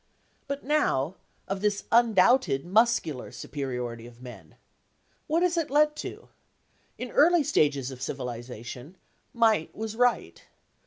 But 0.47 0.63
now, 0.63 1.13
of 1.47 1.61
this 1.61 1.83
undoubted 1.91 2.65
muscular 2.65 3.31
superiority 3.31 4.07
of 4.07 4.19
men. 4.19 4.55
What 5.27 5.43
has 5.43 5.57
it 5.57 5.69
led 5.69 5.95
to? 5.97 6.27
In 6.97 7.11
early 7.11 7.43
stages 7.43 7.91
of 7.91 8.01
civilisation, 8.01 8.97
Might 9.31 9.75
was 9.75 9.95
Right. 9.95 10.43